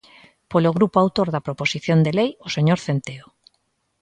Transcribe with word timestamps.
Polo 0.51 0.75
grupo 0.77 0.97
autor 0.99 1.27
da 1.31 1.45
proposición 1.47 1.99
de 2.05 2.11
lei, 2.19 2.29
o 2.47 2.49
señor 2.55 2.79
Centeo. 2.85 3.25